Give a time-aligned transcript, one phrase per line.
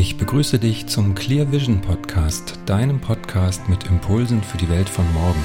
[0.00, 5.04] Ich begrüße dich zum Clear Vision Podcast, deinem Podcast mit Impulsen für die Welt von
[5.12, 5.44] morgen.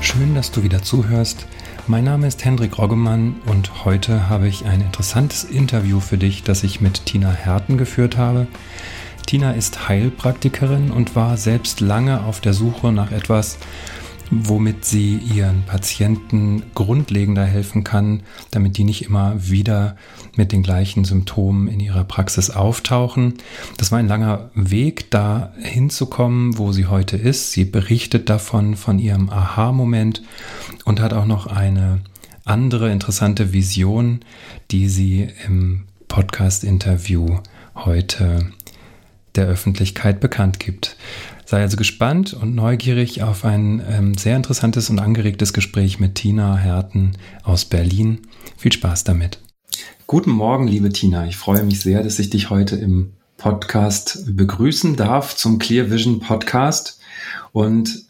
[0.00, 1.46] Schön, dass du wieder zuhörst.
[1.88, 6.62] Mein Name ist Hendrik Roggemann und heute habe ich ein interessantes Interview für dich, das
[6.62, 8.46] ich mit Tina Herten geführt habe.
[9.26, 13.58] Tina ist Heilpraktikerin und war selbst lange auf der Suche nach etwas,
[14.30, 19.96] womit sie ihren Patienten grundlegender helfen kann, damit die nicht immer wieder
[20.36, 23.34] mit den gleichen Symptomen in ihrer Praxis auftauchen.
[23.76, 27.52] Das war ein langer Weg, da hinzukommen, wo sie heute ist.
[27.52, 30.22] Sie berichtet davon, von ihrem Aha-Moment
[30.84, 32.00] und hat auch noch eine
[32.44, 34.20] andere interessante Vision,
[34.70, 37.38] die sie im Podcast-Interview
[37.74, 38.50] heute
[39.34, 40.96] der Öffentlichkeit bekannt gibt.
[41.50, 46.58] Sei also gespannt und neugierig auf ein ähm, sehr interessantes und angeregtes Gespräch mit Tina
[46.58, 47.12] Herten
[47.42, 48.20] aus Berlin.
[48.58, 49.38] Viel Spaß damit.
[50.06, 51.26] Guten Morgen, liebe Tina.
[51.26, 56.20] Ich freue mich sehr, dass ich dich heute im Podcast begrüßen darf zum Clear Vision
[56.20, 57.00] Podcast.
[57.52, 58.07] Und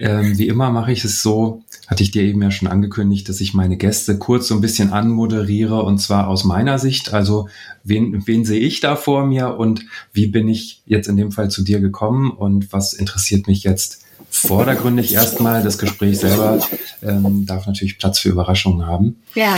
[0.00, 3.40] ähm, wie immer mache ich es so, hatte ich dir eben ja schon angekündigt, dass
[3.40, 7.12] ich meine Gäste kurz so ein bisschen anmoderiere und zwar aus meiner Sicht.
[7.12, 7.48] Also
[7.84, 11.50] wen, wen sehe ich da vor mir und wie bin ich jetzt in dem Fall
[11.50, 15.62] zu dir gekommen und was interessiert mich jetzt vordergründig erstmal.
[15.62, 16.60] Das Gespräch selber
[17.02, 19.16] ähm, darf natürlich Platz für Überraschungen haben.
[19.34, 19.54] Ja.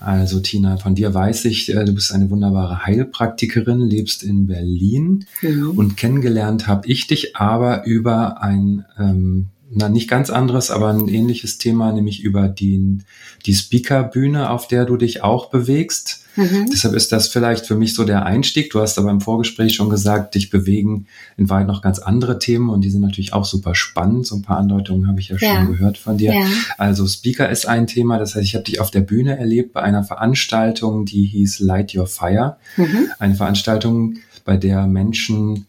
[0.00, 5.24] Also Tina, von dir weiß ich, äh, du bist eine wunderbare Heilpraktikerin, lebst in Berlin
[5.40, 5.70] mhm.
[5.70, 11.08] und kennengelernt habe ich dich aber über ein ähm, na, nicht ganz anderes, aber ein
[11.08, 12.98] ähnliches Thema, nämlich über die,
[13.46, 16.24] die Speakerbühne, auf der du dich auch bewegst.
[16.36, 16.68] Mhm.
[16.70, 18.70] Deshalb ist das vielleicht für mich so der Einstieg.
[18.70, 21.06] Du hast aber im Vorgespräch schon gesagt, dich bewegen
[21.36, 24.26] in Wahrheit noch ganz andere Themen und die sind natürlich auch super spannend.
[24.26, 25.56] So ein paar Andeutungen habe ich ja, ja.
[25.56, 26.34] schon gehört von dir.
[26.34, 26.46] Ja.
[26.78, 28.18] Also Speaker ist ein Thema.
[28.18, 31.94] Das heißt, ich habe dich auf der Bühne erlebt bei einer Veranstaltung, die hieß Light
[31.94, 32.56] Your Fire.
[32.76, 33.10] Mhm.
[33.18, 35.66] Eine Veranstaltung, bei der Menschen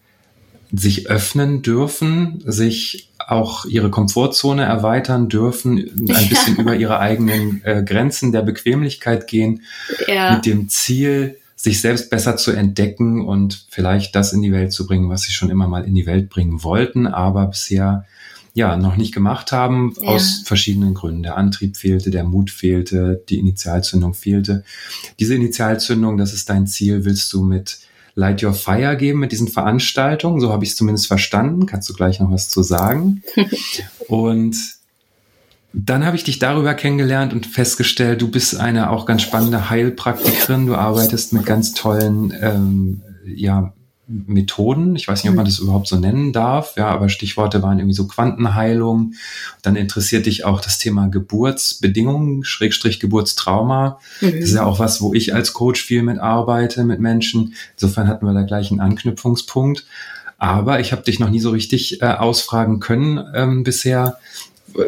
[0.72, 6.20] sich öffnen dürfen, sich auch ihre Komfortzone erweitern dürfen, ein ja.
[6.30, 9.64] bisschen über ihre eigenen äh, Grenzen der Bequemlichkeit gehen,
[10.08, 10.36] ja.
[10.36, 14.86] mit dem Ziel, sich selbst besser zu entdecken und vielleicht das in die Welt zu
[14.86, 18.06] bringen, was sie schon immer mal in die Welt bringen wollten, aber bisher
[18.54, 20.08] ja noch nicht gemacht haben, ja.
[20.08, 21.24] aus verschiedenen Gründen.
[21.24, 24.64] Der Antrieb fehlte, der Mut fehlte, die Initialzündung fehlte.
[25.20, 27.80] Diese Initialzündung, das ist dein Ziel, willst du mit
[28.18, 30.42] Light Your Fire geben mit diesen Veranstaltungen.
[30.42, 31.68] So habe ich es zumindest verstanden.
[31.68, 33.22] Kannst du gleich noch was zu sagen?
[34.08, 34.58] und
[35.72, 40.66] dann habe ich dich darüber kennengelernt und festgestellt, du bist eine auch ganz spannende Heilpraktikerin.
[40.66, 43.74] Du arbeitest mit ganz tollen ähm, ja,
[44.08, 44.96] Methoden.
[44.96, 46.76] Ich weiß nicht, ob man das überhaupt so nennen darf.
[46.78, 49.14] Ja, aber Stichworte waren irgendwie so Quantenheilung.
[49.62, 54.00] Dann interessiert dich auch das Thema Geburtsbedingungen, Schrägstrich Geburtstrauma.
[54.22, 54.32] Mhm.
[54.32, 57.54] Das ist ja auch was, wo ich als Coach viel mit arbeite, mit Menschen.
[57.74, 59.86] Insofern hatten wir da gleich einen Anknüpfungspunkt.
[60.38, 64.20] Aber ich habe dich noch nie so richtig äh, ausfragen können ähm, bisher,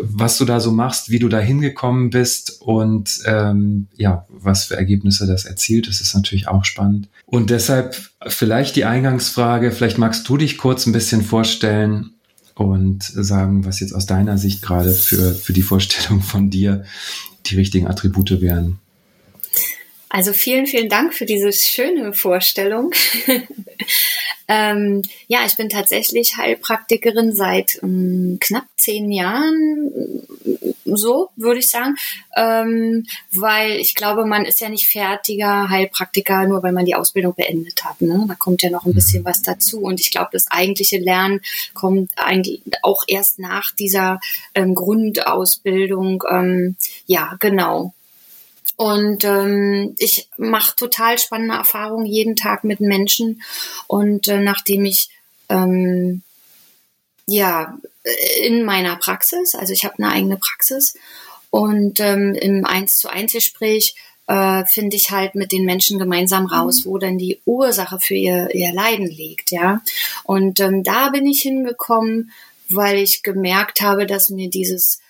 [0.01, 4.77] was du da so machst, wie du da hingekommen bist und ähm, ja, was für
[4.77, 5.87] Ergebnisse das erzielt.
[5.87, 7.09] Das ist natürlich auch spannend.
[7.25, 7.95] Und deshalb
[8.27, 12.11] vielleicht die Eingangsfrage, vielleicht magst du dich kurz ein bisschen vorstellen
[12.55, 16.83] und sagen, was jetzt aus deiner Sicht gerade für, für die Vorstellung von dir
[17.45, 18.79] die richtigen Attribute wären.
[20.11, 22.91] Also vielen, vielen Dank für diese schöne Vorstellung.
[24.47, 29.91] ähm, ja, ich bin tatsächlich Heilpraktikerin seit ähm, knapp zehn Jahren,
[30.85, 31.95] so würde ich sagen,
[32.35, 37.35] ähm, weil ich glaube, man ist ja nicht fertiger Heilpraktiker, nur weil man die Ausbildung
[37.35, 38.01] beendet hat.
[38.01, 38.25] Ne?
[38.27, 41.41] Da kommt ja noch ein bisschen was dazu und ich glaube, das eigentliche Lernen
[41.75, 44.19] kommt eigentlich auch erst nach dieser
[44.55, 46.23] ähm, Grundausbildung.
[46.31, 47.93] Ähm, ja, genau.
[48.79, 53.41] Und ähm, ich mache total spannende Erfahrungen jeden Tag mit Menschen.
[53.87, 55.09] Und äh, nachdem ich
[55.49, 56.21] ähm,
[57.27, 57.77] ja
[58.41, 60.95] in meiner Praxis, also ich habe eine eigene Praxis
[61.49, 63.95] und ähm, im Eins zu eins Gespräch
[64.27, 68.55] äh, finde ich halt mit den Menschen gemeinsam raus, wo denn die Ursache für ihr,
[68.55, 69.81] ihr Leiden liegt, ja.
[70.23, 72.31] Und ähm, da bin ich hingekommen,
[72.69, 75.01] weil ich gemerkt habe, dass mir dieses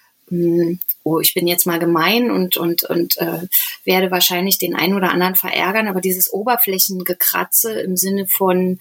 [1.03, 3.47] oh, ich bin jetzt mal gemein und, und, und äh,
[3.83, 8.79] werde wahrscheinlich den einen oder anderen verärgern, aber dieses Oberflächengekratze im Sinne von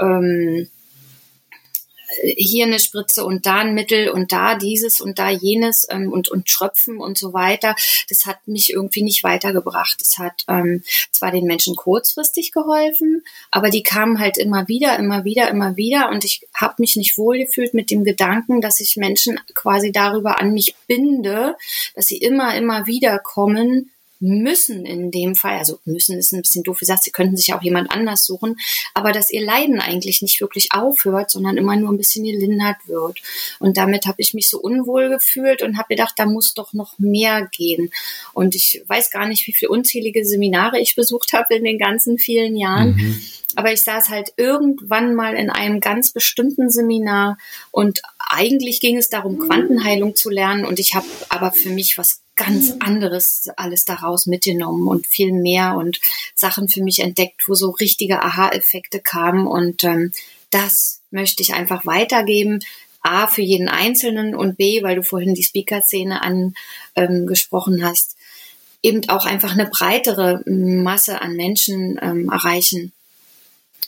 [0.00, 0.68] ähm,
[2.22, 6.28] hier eine Spritze und da ein Mittel und da dieses und da jenes ähm, und,
[6.28, 7.74] und Schröpfen und so weiter.
[8.08, 10.00] Das hat mich irgendwie nicht weitergebracht.
[10.00, 10.82] Das hat ähm,
[11.12, 16.10] zwar den Menschen kurzfristig geholfen, aber die kamen halt immer wieder, immer wieder, immer wieder
[16.10, 20.52] und ich habe mich nicht wohlgefühlt mit dem Gedanken, dass ich Menschen quasi darüber an
[20.52, 21.56] mich binde,
[21.94, 26.64] dass sie immer, immer wieder kommen, müssen in dem Fall, also müssen ist ein bisschen
[26.64, 28.56] doof gesagt, sie könnten sich auch jemand anders suchen,
[28.94, 33.20] aber dass ihr Leiden eigentlich nicht wirklich aufhört, sondern immer nur ein bisschen gelindert wird.
[33.58, 36.98] Und damit habe ich mich so unwohl gefühlt und habe gedacht, da muss doch noch
[36.98, 37.90] mehr gehen.
[38.32, 42.18] Und ich weiß gar nicht, wie viele unzählige Seminare ich besucht habe in den ganzen
[42.18, 42.96] vielen Jahren.
[42.96, 43.22] Mhm.
[43.56, 47.38] Aber ich saß halt irgendwann mal in einem ganz bestimmten Seminar
[47.70, 52.20] und eigentlich ging es darum, Quantenheilung zu lernen und ich habe aber für mich was
[52.38, 56.00] ganz anderes alles daraus mitgenommen und viel mehr und
[56.34, 60.12] Sachen für mich entdeckt, wo so richtige Aha-Effekte kamen und ähm,
[60.50, 62.60] das möchte ich einfach weitergeben.
[63.02, 66.20] A, für jeden Einzelnen und B, weil du vorhin die Speaker-Szene
[66.94, 68.16] angesprochen ähm, hast,
[68.82, 72.92] eben auch einfach eine breitere Masse an Menschen ähm, erreichen,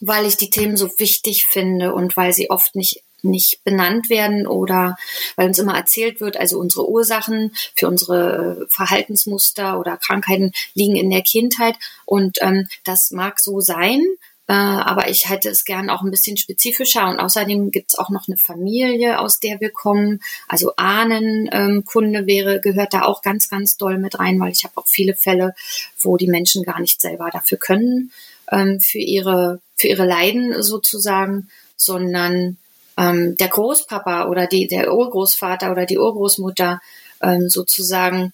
[0.00, 4.46] weil ich die Themen so wichtig finde und weil sie oft nicht nicht benannt werden
[4.46, 4.96] oder
[5.36, 11.10] weil uns immer erzählt wird, also unsere Ursachen für unsere Verhaltensmuster oder Krankheiten liegen in
[11.10, 11.76] der Kindheit.
[12.04, 14.02] Und ähm, das mag so sein,
[14.50, 17.08] äh, aber ich hätte es gern auch ein bisschen spezifischer.
[17.08, 22.26] Und außerdem gibt es auch noch eine Familie, aus der wir kommen, also Ahnenkunde ähm,
[22.26, 25.54] wäre gehört da auch ganz ganz doll mit rein, weil ich habe auch viele Fälle,
[26.00, 28.10] wo die Menschen gar nicht selber dafür können
[28.50, 32.56] ähm, für ihre für ihre Leiden sozusagen, sondern
[33.00, 36.80] ähm, der Großpapa oder die, der Urgroßvater oder die Urgroßmutter
[37.22, 38.32] ähm, sozusagen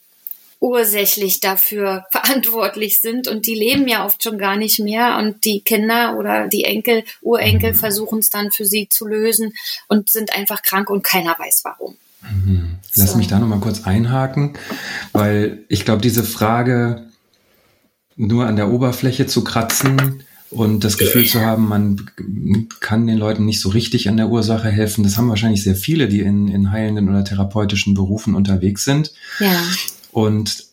[0.59, 5.61] ursächlich dafür verantwortlich sind und die leben ja oft schon gar nicht mehr und die
[5.61, 7.77] Kinder oder die Enkel, Urenkel mhm.
[7.77, 9.53] versuchen es dann für sie zu lösen
[9.89, 11.97] und sind einfach krank und keiner weiß warum.
[12.23, 12.79] Mhm.
[12.97, 13.19] Lass so.
[13.19, 14.55] mich da nochmal kurz einhaken,
[15.13, 17.07] weil ich glaube, diese Frage
[18.17, 22.10] nur an der Oberfläche zu kratzen, und das Gefühl zu haben, man
[22.81, 25.02] kann den Leuten nicht so richtig an der Ursache helfen.
[25.02, 29.12] Das haben wahrscheinlich sehr viele, die in, in heilenden oder therapeutischen Berufen unterwegs sind.
[29.40, 29.60] Ja.
[30.12, 30.66] Und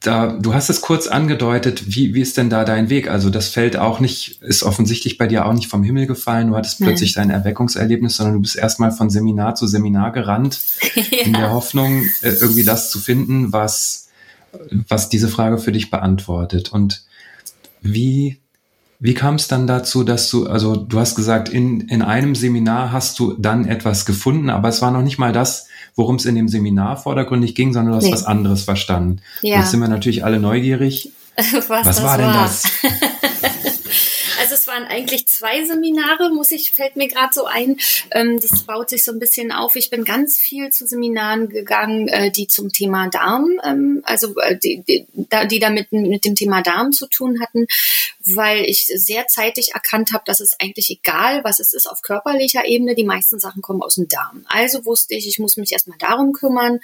[0.00, 3.10] da, du hast es kurz angedeutet, wie, wie ist denn da dein Weg?
[3.10, 6.48] Also das fällt auch nicht, ist offensichtlich bei dir auch nicht vom Himmel gefallen.
[6.48, 6.90] Du hattest Nein.
[6.90, 10.60] plötzlich dein Erweckungserlebnis, sondern du bist erstmal von Seminar zu Seminar gerannt,
[10.94, 11.18] ja.
[11.24, 14.08] in der Hoffnung, äh, irgendwie das zu finden, was,
[14.88, 16.72] was diese Frage für dich beantwortet.
[16.72, 17.04] Und
[17.82, 18.38] wie
[19.02, 22.92] wie kam es dann dazu, dass du, also du hast gesagt, in, in einem Seminar
[22.92, 25.66] hast du dann etwas gefunden, aber es war noch nicht mal das,
[25.96, 28.12] worum es in dem Seminar vordergründig ging, sondern du hast nee.
[28.12, 29.20] was anderes verstanden.
[29.40, 29.58] Ja.
[29.58, 31.10] Jetzt sind wir natürlich alle neugierig.
[31.36, 32.44] was, was war denn war.
[32.44, 32.62] das?
[34.72, 37.76] Waren eigentlich zwei Seminare, muss ich, fällt mir gerade so ein.
[38.10, 39.76] Ähm, das baut sich so ein bisschen auf.
[39.76, 44.56] Ich bin ganz viel zu Seminaren gegangen, äh, die zum Thema Darm, ähm, also äh,
[44.56, 45.06] die, die,
[45.50, 47.66] die damit mit dem Thema Darm zu tun hatten,
[48.20, 52.64] weil ich sehr zeitig erkannt habe, dass es eigentlich egal, was es ist auf körperlicher
[52.64, 54.46] Ebene, die meisten Sachen kommen aus dem Darm.
[54.48, 56.80] Also wusste ich, ich muss mich erstmal darum kümmern.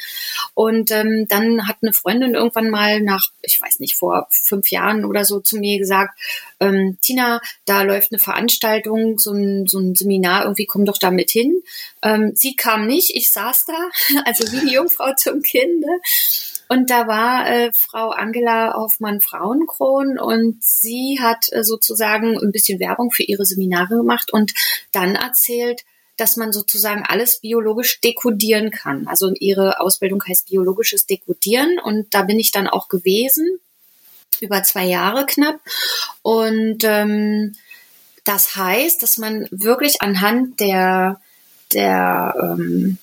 [0.53, 5.07] Und ähm, dann hat eine Freundin irgendwann mal nach, ich weiß nicht, vor fünf Jahren
[5.07, 6.19] oder so zu mir gesagt,
[6.61, 11.11] ähm, Tina, da läuft eine Veranstaltung, so ein, so ein Seminar, irgendwie komm doch da
[11.11, 11.63] mit hin.
[12.03, 13.89] Ähm, sie kam nicht, ich saß da,
[14.25, 15.89] also wie die Jungfrau zum Kinde.
[16.69, 22.79] Und da war äh, Frau Angela Hoffmann Frauenkron und sie hat äh, sozusagen ein bisschen
[22.79, 24.53] Werbung für ihre Seminare gemacht und
[24.93, 25.85] dann erzählt,
[26.19, 29.07] dass man sozusagen alles biologisch dekodieren kann.
[29.07, 33.61] Also ihre Ausbildung heißt biologisches Dekodieren und da bin ich dann auch gewesen
[34.41, 35.61] über zwei Jahre knapp.
[36.23, 37.55] Und ähm,
[38.25, 41.21] das heißt, dass man wirklich anhand der,
[41.73, 42.99] der ähm,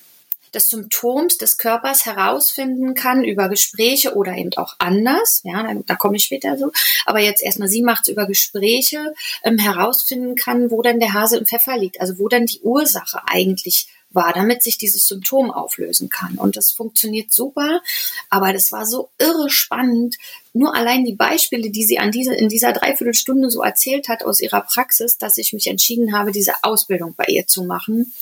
[0.56, 5.42] des Symptoms des Körpers herausfinden kann über Gespräche oder eben auch anders.
[5.44, 6.72] Ja, da, da komme ich später so.
[7.06, 9.14] Aber jetzt erstmal, sie macht es über Gespräche,
[9.44, 12.02] ähm, herausfinden kann, wo denn der Hase im Pfeffer liegt.
[12.02, 16.36] Also wo denn die Ursache eigentlich war, damit sich dieses Symptom auflösen kann.
[16.36, 17.82] Und das funktioniert super,
[18.30, 20.16] aber das war so irre spannend.
[20.54, 24.40] Nur allein die Beispiele, die sie an diese, in dieser Dreiviertelstunde so erzählt hat aus
[24.40, 28.14] ihrer Praxis, dass ich mich entschieden habe, diese Ausbildung bei ihr zu machen,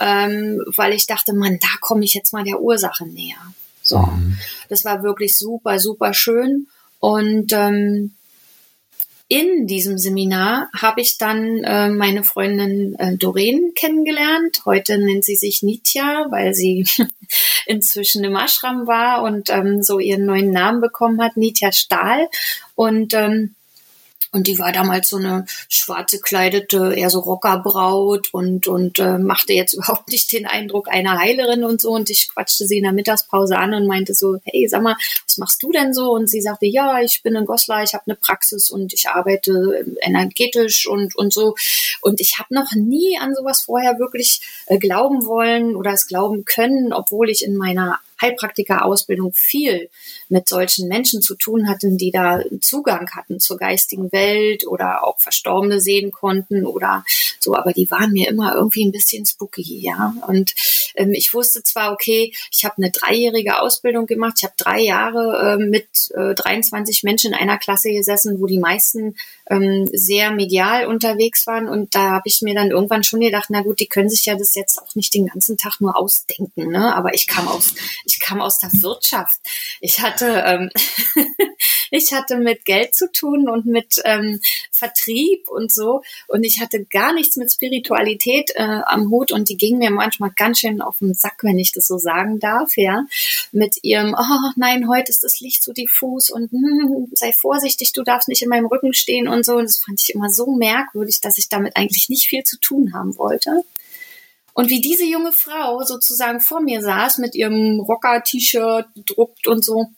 [0.00, 3.36] ähm, weil ich dachte, man, da komme ich jetzt mal der Ursache näher.
[3.82, 4.38] So, mhm.
[4.68, 6.66] das war wirklich super, super schön.
[6.98, 8.15] Und ähm,
[9.28, 14.62] in diesem Seminar habe ich dann äh, meine Freundin äh, Doreen kennengelernt.
[14.64, 16.86] Heute nennt sie sich Nitya, weil sie
[17.66, 22.28] inzwischen im Ashram war und ähm, so ihren neuen Namen bekommen hat, Nitya Stahl.
[22.76, 23.55] Und ähm,
[24.32, 29.52] und die war damals so eine schwarze kleidete, eher so Rockerbraut und, und äh, machte
[29.52, 31.92] jetzt überhaupt nicht den Eindruck einer Heilerin und so.
[31.92, 35.38] Und ich quatschte sie in der Mittagspause an und meinte so, hey, sag mal, was
[35.38, 36.12] machst du denn so?
[36.12, 39.84] Und sie sagte, ja, ich bin in Goslar, ich habe eine Praxis und ich arbeite
[40.02, 41.54] energetisch und, und so.
[42.00, 46.44] Und ich habe noch nie an sowas vorher wirklich äh, glauben wollen oder es glauben
[46.44, 49.90] können, obwohl ich in meiner Heilpraktika-Ausbildung viel
[50.28, 55.20] mit solchen Menschen zu tun hatten, die da Zugang hatten zur geistigen Welt oder auch
[55.20, 57.04] Verstorbene sehen konnten oder
[57.40, 60.14] so, aber die waren mir immer irgendwie ein bisschen spooky, ja.
[60.26, 60.54] Und
[60.96, 65.58] ähm, ich wusste zwar, okay, ich habe eine dreijährige Ausbildung gemacht, ich habe drei Jahre
[65.60, 69.16] äh, mit äh, 23 Menschen in einer Klasse gesessen, wo die meisten
[69.48, 73.62] ähm, sehr medial unterwegs waren und da habe ich mir dann irgendwann schon gedacht, na
[73.62, 76.94] gut, die können sich ja das jetzt auch nicht den ganzen Tag nur ausdenken, ne?
[76.94, 77.74] Aber ich kam aus,
[78.06, 79.40] ich kam aus der Wirtschaft.
[79.80, 80.70] Ich hatte, ähm,
[81.90, 86.84] ich hatte mit Geld zu tun und mit ähm, Vertrieb und so und ich hatte
[86.84, 90.98] gar nichts mit Spiritualität äh, am Hut und die ging mir manchmal ganz schön auf
[90.98, 93.04] den Sack, wenn ich das so sagen darf, ja,
[93.52, 98.02] mit ihrem, oh nein, heute ist das Licht so diffus und hm, sei vorsichtig, du
[98.02, 101.20] darfst nicht in meinem Rücken stehen und so und das fand ich immer so merkwürdig,
[101.20, 103.64] dass ich damit eigentlich nicht viel zu tun haben wollte.
[104.56, 109.88] Und wie diese junge Frau sozusagen vor mir saß mit ihrem Rocker-T-Shirt druckt und so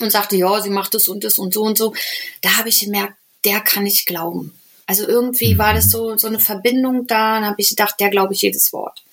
[0.00, 1.94] und sagte, ja, sie macht das und das und so und so,
[2.42, 4.52] da habe ich gemerkt, der kann ich glauben.
[4.86, 8.34] Also irgendwie war das so, so eine Verbindung da, und habe ich gedacht, der glaube
[8.34, 9.04] ich jedes Wort.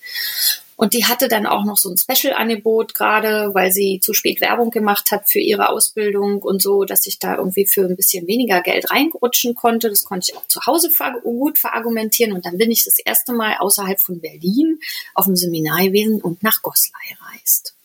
[0.82, 4.72] Und die hatte dann auch noch so ein Special-Angebot gerade, weil sie zu spät Werbung
[4.72, 8.62] gemacht hat für ihre Ausbildung und so, dass ich da irgendwie für ein bisschen weniger
[8.62, 9.90] Geld reinrutschen konnte.
[9.90, 10.90] Das konnte ich auch zu Hause
[11.22, 12.32] gut verargumentieren.
[12.32, 14.80] Und dann bin ich das erste Mal außerhalb von Berlin
[15.14, 17.76] auf dem Seminar gewesen und nach Goslar gereist.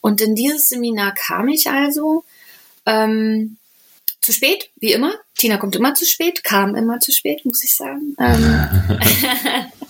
[0.00, 2.24] Und in dieses Seminar kam ich also
[2.84, 3.58] ähm,
[4.20, 5.14] zu spät, wie immer.
[5.38, 8.16] Tina kommt immer zu spät, kam immer zu spät, muss ich sagen.
[8.18, 8.68] Ähm,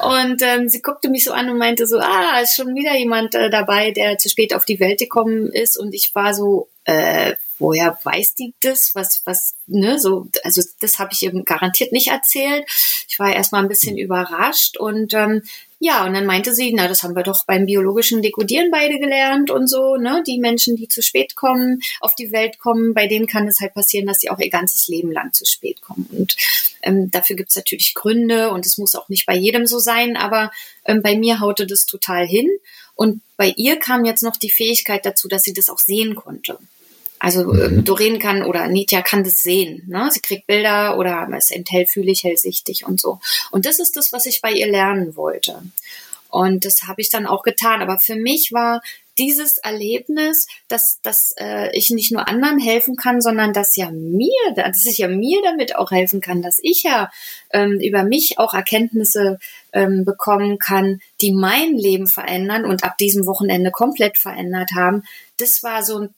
[0.00, 3.34] Und ähm, sie guckte mich so an und meinte so, ah, ist schon wieder jemand
[3.34, 5.78] äh, dabei, der zu spät auf die Welt gekommen ist.
[5.78, 8.94] Und ich war so, äh, woher weiß die das?
[8.94, 12.64] Was, was, ne, so, also das habe ich eben garantiert nicht erzählt.
[13.08, 15.42] Ich war erstmal ein bisschen überrascht und ähm,
[15.78, 19.50] ja, und dann meinte sie, na, das haben wir doch beim biologischen Dekodieren beide gelernt
[19.50, 20.22] und so, ne?
[20.26, 23.74] Die Menschen, die zu spät kommen, auf die Welt kommen, bei denen kann es halt
[23.74, 26.08] passieren, dass sie auch ihr ganzes Leben lang zu spät kommen.
[26.10, 26.36] Und
[26.80, 30.50] ähm, dafür gibt's natürlich Gründe und es muss auch nicht bei jedem so sein, aber
[30.86, 32.48] ähm, bei mir haute das total hin.
[32.94, 36.58] Und bei ihr kam jetzt noch die Fähigkeit dazu, dass sie das auch sehen konnte.
[37.18, 37.84] Also äh, mhm.
[37.84, 39.84] Doreen kann oder Nitya kann das sehen.
[39.88, 40.08] Ne?
[40.10, 43.20] Sie kriegt Bilder oder ist eben hellfühlig, hellsichtig und so.
[43.50, 45.62] Und das ist das, was ich bei ihr lernen wollte.
[46.28, 47.80] Und das habe ich dann auch getan.
[47.80, 48.82] Aber für mich war
[49.18, 54.54] dieses Erlebnis, dass, dass äh, ich nicht nur anderen helfen kann, sondern dass ja mir,
[54.54, 57.10] dass ich ja mir damit auch helfen kann, dass ich ja
[57.50, 59.38] ähm, über mich auch Erkenntnisse
[59.72, 65.02] ähm, bekommen kann, die mein Leben verändern und ab diesem Wochenende komplett verändert haben.
[65.38, 66.14] Das war so ein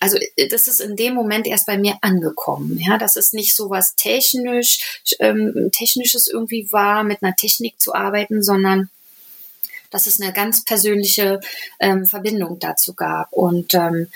[0.00, 2.78] also äh, das ist in dem Moment erst bei mir angekommen.
[2.78, 7.94] Ja, dass es nicht so was technisch, ähm, technisches irgendwie war, mit einer Technik zu
[7.94, 8.90] arbeiten, sondern
[9.90, 11.40] dass es eine ganz persönliche
[11.78, 13.32] ähm, Verbindung dazu gab.
[13.32, 14.08] Und ähm,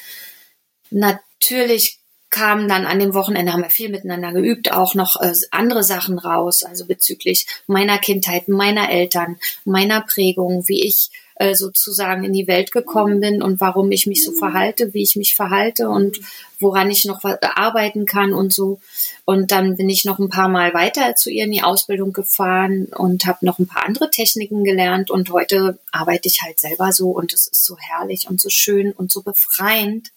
[0.91, 1.99] natürlich
[2.31, 6.19] kamen dann an dem Wochenende, haben wir viel miteinander geübt, auch noch äh, andere Sachen
[6.19, 12.47] raus, also bezüglich meiner Kindheit, meiner Eltern, meiner Prägung, wie ich äh, sozusagen in die
[12.47, 16.19] Welt gekommen bin und warum ich mich so verhalte, wie ich mich verhalte und
[16.61, 18.81] woran ich noch arbeiten kann und so.
[19.27, 22.87] Und dann bin ich noch ein paar Mal weiter zu ihr in die Ausbildung gefahren
[22.87, 27.11] und habe noch ein paar andere Techniken gelernt und heute arbeite ich halt selber so
[27.11, 30.13] und es ist so herrlich und so schön und so befreiend.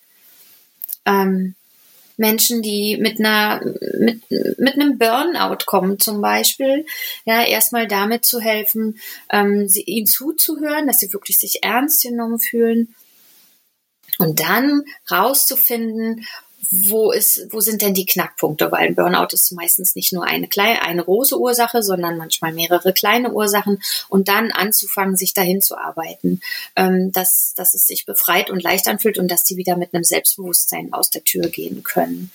[1.06, 1.56] Ähm,
[2.20, 3.62] Menschen, die mit einer,
[3.98, 6.86] mit, mit einem Burnout kommen zum Beispiel,
[7.26, 9.00] ja, erstmal damit zu helfen,
[9.32, 12.94] ähm, sie, ihnen zuzuhören, dass sie wirklich sich ernst genommen fühlen.
[14.18, 16.26] Und dann rauszufinden,
[16.72, 18.72] wo ist, wo sind denn die Knackpunkte?
[18.72, 22.94] Weil ein Burnout ist meistens nicht nur eine kleine, eine große Ursache, sondern manchmal mehrere
[22.94, 26.42] kleine Ursachen und dann anzufangen, sich dahin zu arbeiten,
[26.76, 30.04] ähm, dass, dass es sich befreit und leicht anfühlt und dass sie wieder mit einem
[30.04, 32.32] Selbstbewusstsein aus der Tür gehen können.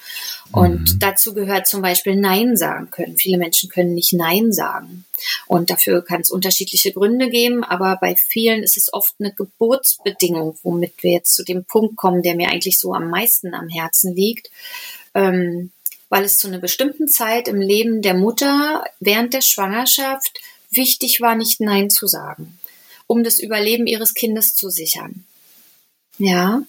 [0.51, 0.99] Und mhm.
[0.99, 3.17] dazu gehört zum Beispiel Nein sagen können.
[3.17, 5.05] Viele Menschen können nicht Nein sagen.
[5.47, 10.59] Und dafür kann es unterschiedliche Gründe geben, aber bei vielen ist es oft eine Geburtsbedingung,
[10.63, 14.15] womit wir jetzt zu dem Punkt kommen, der mir eigentlich so am meisten am Herzen
[14.15, 14.24] liegt.
[15.15, 15.71] Ähm,
[16.09, 20.39] weil es zu einer bestimmten Zeit im Leben der Mutter während der Schwangerschaft
[20.71, 22.59] wichtig war, nicht Nein zu sagen,
[23.07, 25.25] um das Überleben ihres Kindes zu sichern.
[26.19, 26.63] Ja.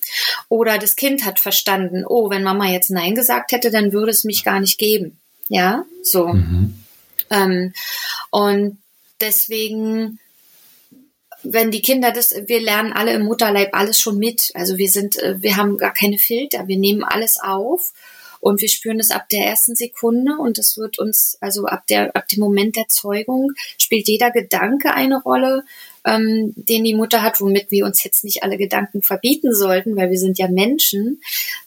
[0.49, 4.23] Oder das Kind hat verstanden, oh, wenn Mama jetzt Nein gesagt hätte, dann würde es
[4.23, 5.19] mich gar nicht geben.
[5.49, 6.29] Ja, so.
[6.29, 6.83] Mhm.
[7.29, 7.73] Ähm,
[8.31, 8.77] und
[9.21, 10.19] deswegen,
[11.45, 14.51] wenn die Kinder das, wir lernen alle im Mutterleib alles schon mit.
[14.53, 17.93] Also wir sind, äh, wir haben gar keine Filter, wir nehmen alles auf
[18.45, 22.15] und wir spüren es ab der ersten Sekunde und es wird uns, also ab der,
[22.15, 25.63] ab dem Moment der Zeugung spielt jeder Gedanke eine Rolle,
[26.05, 30.11] ähm, den die Mutter hat, womit wir uns jetzt nicht alle Gedanken verbieten sollten, weil
[30.11, 31.21] wir sind ja Menschen.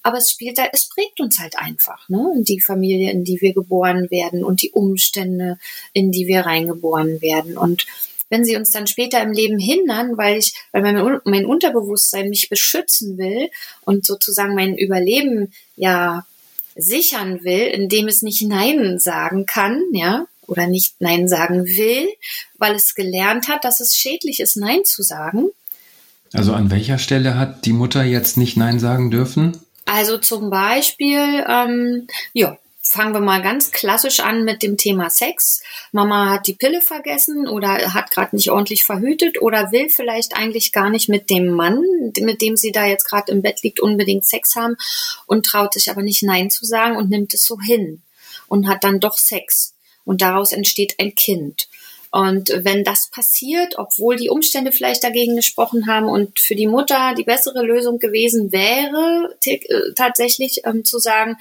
[0.04, 2.35] Aber es spielt da, es prägt uns halt einfach, ne?
[2.37, 5.58] Die Familie, in die wir geboren werden und die Umstände,
[5.92, 7.58] in die wir reingeboren werden.
[7.58, 7.87] Und
[8.30, 12.49] wenn sie uns dann später im Leben hindern, weil ich, weil mein, mein Unterbewusstsein mich
[12.49, 13.50] beschützen will
[13.82, 16.26] und sozusagen mein Überleben ja
[16.76, 22.08] sichern will, indem es nicht Nein sagen kann, ja, oder nicht Nein sagen will,
[22.56, 25.50] weil es gelernt hat, dass es schädlich ist, Nein zu sagen.
[26.32, 29.58] Also an welcher Stelle hat die Mutter jetzt nicht Nein sagen dürfen?
[29.87, 32.58] Also zum Beispiel, ähm, ja,
[32.88, 35.62] fangen wir mal ganz klassisch an mit dem Thema Sex.
[35.92, 40.73] Mama hat die Pille vergessen oder hat gerade nicht ordentlich verhütet oder will vielleicht eigentlich
[40.73, 41.83] gar nicht mit dem Mann,
[42.21, 44.76] mit dem sie da jetzt gerade im Bett liegt, unbedingt Sex haben
[45.26, 48.02] und traut sich aber nicht Nein zu sagen und nimmt es so hin
[48.49, 49.75] und hat dann doch Sex.
[50.04, 51.68] Und daraus entsteht ein Kind.
[52.11, 57.14] Und wenn das passiert, obwohl die Umstände vielleicht dagegen gesprochen haben und für die Mutter
[57.14, 61.37] die bessere Lösung gewesen wäre, äh, tatsächlich ähm, zu sagen,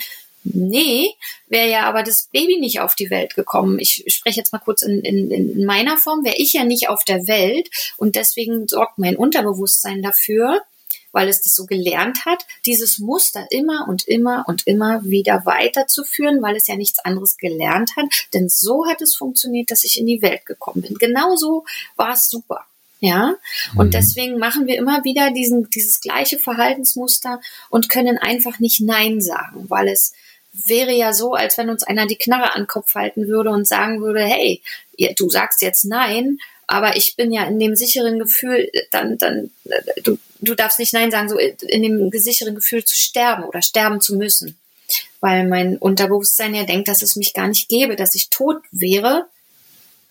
[0.53, 1.13] Nee,
[1.47, 3.79] wäre ja aber das Baby nicht auf die Welt gekommen.
[3.79, 7.03] Ich spreche jetzt mal kurz in, in, in meiner Form, wäre ich ja nicht auf
[7.03, 10.61] der Welt und deswegen sorgt mein Unterbewusstsein dafür,
[11.11, 16.41] weil es das so gelernt hat, dieses Muster immer und immer und immer wieder weiterzuführen,
[16.41, 18.05] weil es ja nichts anderes gelernt hat.
[18.33, 20.95] Denn so hat es funktioniert, dass ich in die Welt gekommen bin.
[20.95, 22.65] Genauso war es super.
[22.99, 23.35] Ja,
[23.75, 23.91] und mhm.
[23.91, 27.39] deswegen machen wir immer wieder diesen, dieses gleiche Verhaltensmuster
[27.69, 30.13] und können einfach nicht Nein sagen, weil es
[30.65, 33.67] wäre ja so, als wenn uns einer die Knarre an den Kopf halten würde und
[33.67, 34.61] sagen würde, hey,
[35.17, 39.51] du sagst jetzt nein, aber ich bin ja in dem sicheren Gefühl, dann, dann,
[40.03, 44.01] du, du darfst nicht nein sagen, so in dem sicheren Gefühl zu sterben oder sterben
[44.01, 44.57] zu müssen.
[45.21, 49.27] Weil mein Unterbewusstsein ja denkt, dass es mich gar nicht gäbe, dass ich tot wäre,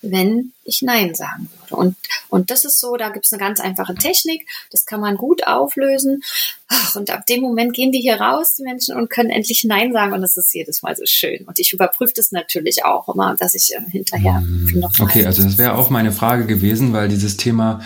[0.03, 1.77] wenn ich Nein sagen würde.
[1.77, 1.97] Und,
[2.29, 5.47] und das ist so, da gibt es eine ganz einfache Technik, das kann man gut
[5.47, 6.23] auflösen.
[6.69, 9.93] Ach, und ab dem Moment gehen die hier raus, die Menschen, und können endlich Nein
[9.93, 10.13] sagen.
[10.13, 11.45] Und das ist jedes Mal so schön.
[11.47, 14.81] Und ich überprüfe das natürlich auch immer, dass ich äh, hinterher hm.
[14.81, 17.81] noch Okay, also das wäre auch meine Frage gewesen, weil dieses Thema,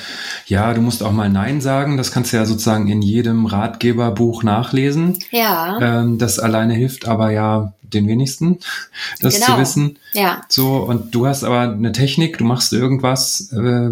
[0.46, 4.42] ja, du musst auch mal Nein sagen, das kannst du ja sozusagen in jedem Ratgeberbuch
[4.42, 5.18] nachlesen.
[5.30, 5.78] Ja.
[5.80, 8.58] Ähm, das alleine hilft aber ja den wenigsten,
[9.20, 9.46] das genau.
[9.46, 9.98] zu wissen.
[10.12, 10.42] Ja.
[10.48, 13.90] So, und du hast aber eine Technik, du machst irgendwas, äh,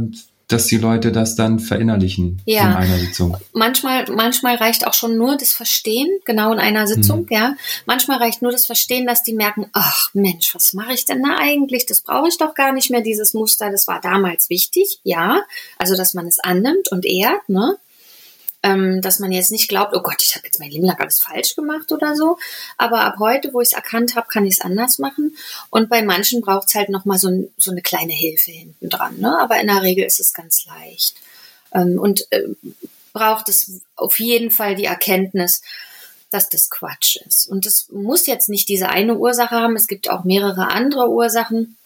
[0.48, 2.70] dass die Leute das dann verinnerlichen ja.
[2.70, 3.36] in einer Sitzung.
[3.52, 7.28] Manchmal, manchmal reicht auch schon nur das Verstehen, genau in einer Sitzung, mhm.
[7.30, 7.54] ja.
[7.84, 11.36] Manchmal reicht nur das Verstehen, dass die merken, ach Mensch, was mache ich denn da
[11.38, 11.84] eigentlich?
[11.84, 15.42] Das brauche ich doch gar nicht mehr, dieses Muster, das war damals wichtig, ja.
[15.76, 17.76] Also, dass man es annimmt und ehrt, ne?
[18.62, 21.20] Ähm, dass man jetzt nicht glaubt, oh Gott, ich habe jetzt mein Leben lang alles
[21.20, 22.38] falsch gemacht oder so.
[22.76, 25.36] Aber ab heute, wo ich es erkannt habe, kann ich es anders machen.
[25.70, 29.18] Und bei manchen braucht es halt nochmal so, so eine kleine Hilfe hinten dran.
[29.18, 29.38] Ne?
[29.38, 31.14] Aber in der Regel ist es ganz leicht.
[31.72, 32.48] Ähm, und äh,
[33.12, 35.62] braucht es auf jeden Fall die Erkenntnis,
[36.30, 37.48] dass das Quatsch ist.
[37.48, 39.76] Und das muss jetzt nicht diese eine Ursache haben.
[39.76, 41.77] Es gibt auch mehrere andere Ursachen.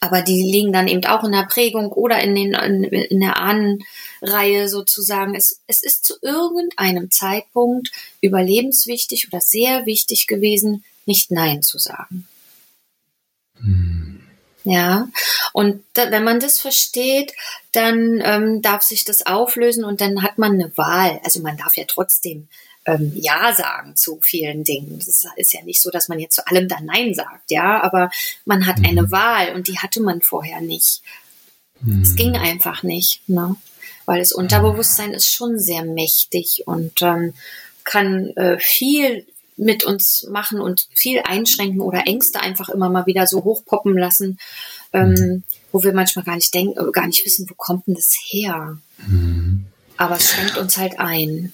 [0.00, 3.36] Aber die liegen dann eben auch in der Prägung oder in, den, in, in der
[3.38, 5.34] Ahnenreihe sozusagen.
[5.34, 12.28] Es, es ist zu irgendeinem Zeitpunkt überlebenswichtig oder sehr wichtig gewesen, nicht Nein zu sagen.
[13.60, 14.20] Hm.
[14.64, 15.08] Ja,
[15.54, 17.32] und da, wenn man das versteht,
[17.72, 21.18] dann ähm, darf sich das auflösen und dann hat man eine Wahl.
[21.24, 22.48] Also man darf ja trotzdem
[22.90, 24.98] ähm, Ja sagen zu vielen Dingen.
[24.98, 28.10] Das ist ja nicht so, dass man jetzt zu allem dann Nein sagt, ja, aber
[28.44, 28.86] man hat mhm.
[28.86, 31.02] eine Wahl und die hatte man vorher nicht.
[32.02, 32.16] Es mhm.
[32.16, 33.56] ging einfach nicht, ne?
[34.06, 37.34] Weil das Unterbewusstsein ist schon sehr mächtig und ähm,
[37.84, 39.26] kann äh, viel
[39.56, 44.38] mit uns machen und viel einschränken oder Ängste einfach immer mal wieder so hochpoppen lassen,
[44.92, 45.42] ähm, mhm.
[45.70, 48.78] wo wir manchmal gar nicht denken, gar nicht wissen, wo kommt denn das her?
[49.06, 49.66] Mhm.
[49.96, 51.52] Aber es schränkt uns halt ein.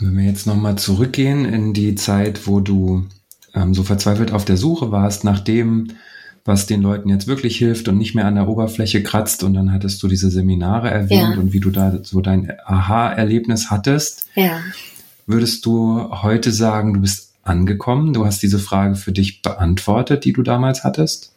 [0.00, 3.06] Wenn wir jetzt nochmal zurückgehen in die Zeit, wo du
[3.54, 5.92] ähm, so verzweifelt auf der Suche warst nach dem,
[6.44, 9.72] was den Leuten jetzt wirklich hilft und nicht mehr an der Oberfläche kratzt und dann
[9.72, 11.40] hattest du diese Seminare erwähnt ja.
[11.40, 14.26] und wie du da so dein Aha-Erlebnis hattest.
[14.34, 14.60] Ja.
[15.26, 18.14] Würdest du heute sagen, du bist angekommen?
[18.14, 21.32] Du hast diese Frage für dich beantwortet, die du damals hattest?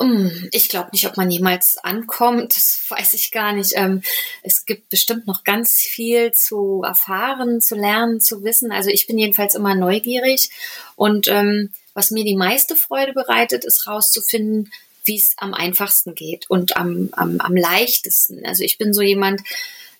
[0.00, 2.56] Hm, ich glaube nicht, ob man jemals ankommt.
[2.56, 3.72] Das weiß ich gar nicht.
[3.76, 4.02] Ähm,
[4.42, 8.72] es gibt bestimmt noch ganz viel zu erfahren, zu lernen, zu wissen.
[8.72, 10.50] Also ich bin jedenfalls immer neugierig.
[10.96, 14.72] Und ähm, was mir die meiste Freude bereitet, ist rauszufinden,
[15.04, 18.44] wie es am einfachsten geht und am, am, am leichtesten.
[18.44, 19.42] Also ich bin so jemand,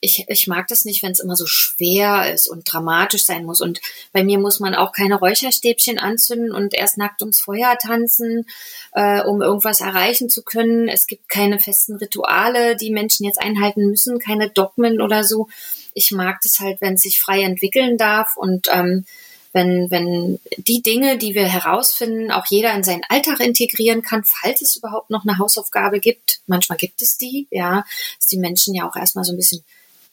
[0.05, 3.63] ich, ich mag das nicht, wenn es immer so schwer ist und dramatisch sein muss.
[3.63, 3.81] Und
[4.13, 8.47] bei mir muss man auch keine Räucherstäbchen anzünden und erst nackt ums Feuer tanzen,
[8.93, 10.89] äh, um irgendwas erreichen zu können.
[10.89, 15.49] Es gibt keine festen Rituale, die Menschen jetzt einhalten müssen, keine Dogmen oder so.
[15.95, 19.07] Ich mag das halt, wenn es sich frei entwickeln darf und ähm,
[19.55, 24.61] wenn, wenn die Dinge, die wir herausfinden, auch jeder in seinen Alltag integrieren kann, falls
[24.61, 26.41] es überhaupt noch eine Hausaufgabe gibt.
[26.47, 27.85] Manchmal gibt es die, ja,
[28.19, 29.65] dass die Menschen ja auch erstmal so ein bisschen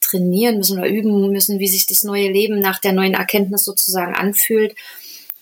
[0.01, 4.15] trainieren müssen oder üben müssen, wie sich das neue Leben nach der neuen Erkenntnis sozusagen
[4.15, 4.75] anfühlt.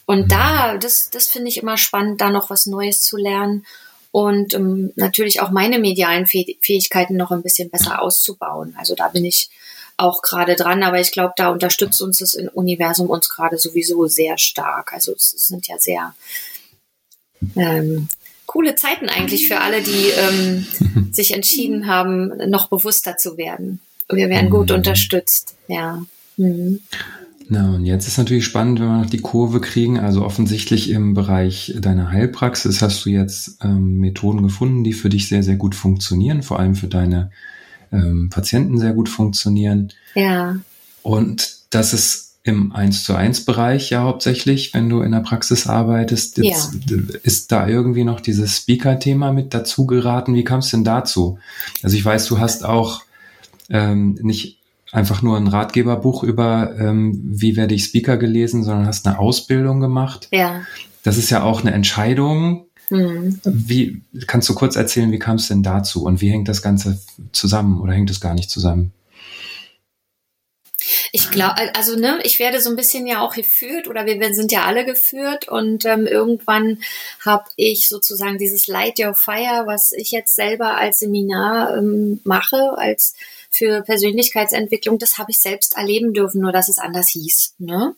[0.06, 3.65] Und da, das, das finde ich immer spannend, da noch was Neues zu lernen
[4.12, 8.76] und um, natürlich auch meine medialen Fähigkeiten noch ein bisschen besser auszubauen.
[8.78, 9.50] Also da bin ich
[9.98, 14.38] auch gerade dran, aber ich glaube, da unterstützt uns das Universum uns gerade sowieso sehr
[14.38, 14.93] stark.
[14.93, 16.15] Also es sind ja sehr
[17.56, 18.08] ähm,
[18.45, 20.65] coole Zeiten eigentlich für alle, die ähm,
[21.12, 23.82] sich entschieden haben, noch bewusster zu werden.
[24.12, 24.78] Wir werden gut mhm.
[24.78, 26.02] unterstützt, ja.
[26.38, 26.80] Mhm.
[27.52, 30.00] Na, und jetzt ist natürlich spannend, wenn wir noch die Kurve kriegen.
[30.00, 35.28] Also offensichtlich im Bereich deiner Heilpraxis hast du jetzt ähm, Methoden gefunden, die für dich
[35.28, 37.32] sehr, sehr gut funktionieren, vor allem für deine
[37.91, 39.91] ähm, Patienten sehr gut funktionieren.
[40.13, 40.58] Ja.
[41.02, 45.65] Und das ist im 1 zu 1 Bereich ja hauptsächlich, wenn du in der Praxis
[45.65, 46.38] arbeitest.
[46.38, 46.98] Jetzt ja.
[47.24, 50.36] Ist da irgendwie noch dieses Speaker-Thema mit dazu geraten?
[50.36, 51.39] Wie kam es denn dazu?
[51.82, 53.02] Also ich weiß, du hast auch
[53.69, 54.60] ähm, nicht
[54.91, 59.79] einfach nur ein Ratgeberbuch über ähm, wie werde ich Speaker gelesen, sondern hast eine Ausbildung
[59.79, 60.27] gemacht.
[60.32, 60.62] Ja.
[61.03, 63.39] Das ist ja auch eine Entscheidung, Mhm.
[63.43, 66.99] Wie kannst du kurz erzählen, wie kam es denn dazu und wie hängt das Ganze
[67.32, 68.93] zusammen oder hängt es gar nicht zusammen?
[71.12, 74.34] Ich glaube, also ne, ich werde so ein bisschen ja auch geführt oder wir, wir
[74.34, 76.79] sind ja alle geführt und ähm, irgendwann
[77.25, 82.77] habe ich sozusagen dieses Light Your Fire, was ich jetzt selber als Seminar ähm, mache,
[82.77, 83.15] als
[83.49, 87.55] für Persönlichkeitsentwicklung, das habe ich selbst erleben dürfen, nur dass es anders hieß.
[87.59, 87.95] Ne?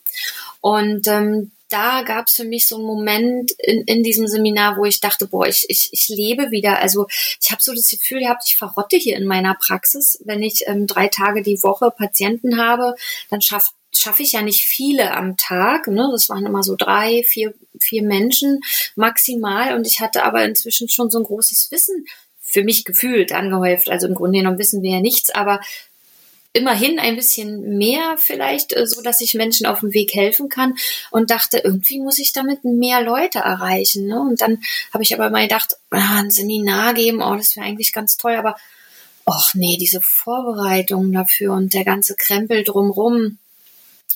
[0.60, 4.84] Und ähm, da gab es für mich so einen Moment in, in diesem Seminar, wo
[4.84, 6.80] ich dachte, boah, ich, ich, ich lebe wieder.
[6.80, 7.06] Also
[7.40, 10.18] ich habe so das Gefühl gehabt, ich verrotte hier in meiner Praxis.
[10.24, 12.94] Wenn ich ähm, drei Tage die Woche Patienten habe,
[13.30, 15.86] dann schafft schaffe ich ja nicht viele am Tag.
[15.86, 16.08] Ne?
[16.12, 18.60] Das waren immer so drei, vier, vier Menschen
[18.96, 19.74] maximal.
[19.74, 22.06] Und ich hatte aber inzwischen schon so ein großes Wissen
[22.52, 23.90] für mich gefühlt angehäuft.
[23.90, 25.60] Also im Grunde genommen wissen wir ja nichts, aber
[26.52, 30.74] immerhin ein bisschen mehr vielleicht, äh, so dass ich Menschen auf dem Weg helfen kann
[31.10, 34.06] und dachte, irgendwie muss ich damit mehr Leute erreichen.
[34.06, 34.20] Ne?
[34.20, 34.62] Und dann
[34.92, 38.34] habe ich aber mal gedacht, ah, ein Seminar geben, oh, das wäre eigentlich ganz toll,
[38.34, 38.56] aber
[39.24, 43.38] ach nee, diese Vorbereitungen dafür und der ganze Krempel drumrum,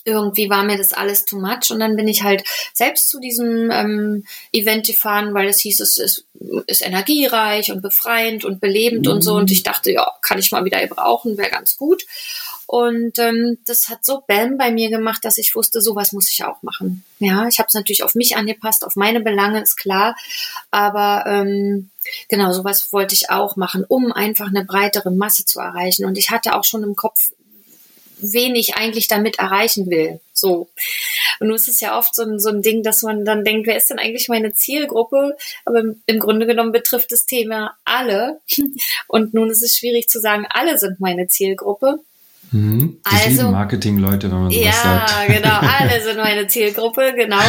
[0.07, 2.43] irgendwie war mir das alles too much und dann bin ich halt
[2.73, 6.25] selbst zu diesem ähm, Event gefahren, weil es hieß, es ist,
[6.65, 9.11] ist energiereich und befreiend und belebend mhm.
[9.11, 12.05] und so und ich dachte, ja, kann ich mal wieder gebrauchen, wäre ganz gut.
[12.69, 16.43] Und ähm, das hat so Bam bei mir gemacht, dass ich wusste, sowas muss ich
[16.43, 17.05] auch machen.
[17.19, 20.17] Ja, ich habe es natürlich auf mich angepasst, auf meine Belange, ist klar.
[20.69, 21.89] Aber ähm,
[22.27, 26.05] genau, sowas wollte ich auch machen, um einfach eine breitere Masse zu erreichen.
[26.05, 27.29] Und ich hatte auch schon im Kopf,
[28.19, 30.19] wen ich eigentlich damit erreichen will.
[30.33, 30.69] So.
[31.39, 33.67] Und nun ist es ja oft so ein, so ein Ding, dass man dann denkt,
[33.67, 35.35] wer ist denn eigentlich meine Zielgruppe?
[35.65, 38.39] Aber im, im Grunde genommen betrifft das Thema alle.
[39.07, 41.99] Und nun ist es schwierig zu sagen, alle sind meine Zielgruppe.
[42.51, 42.99] Mhm.
[43.03, 45.29] Also Marketing-Leute, wenn man sowas ja, sagt.
[45.29, 47.41] Ja, genau, alle sind meine Zielgruppe, genau.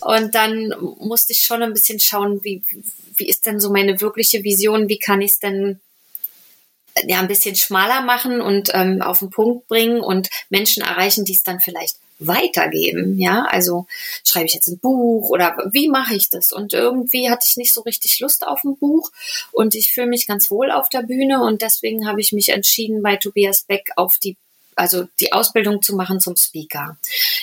[0.00, 2.62] Und dann musste ich schon ein bisschen schauen, wie,
[3.16, 5.80] wie ist denn so meine wirkliche Vision, wie kann ich es denn
[7.06, 11.34] ja ein bisschen schmaler machen und ähm, auf den Punkt bringen und Menschen erreichen, die
[11.34, 13.18] es dann vielleicht weitergeben.
[13.18, 13.86] Ja, also
[14.24, 16.52] schreibe ich jetzt ein Buch oder wie mache ich das?
[16.52, 19.10] Und irgendwie hatte ich nicht so richtig Lust auf ein Buch
[19.52, 23.02] und ich fühle mich ganz wohl auf der Bühne und deswegen habe ich mich entschieden,
[23.02, 24.36] bei Tobias Beck auf die
[24.78, 26.96] also die Ausbildung zu machen zum Speaker.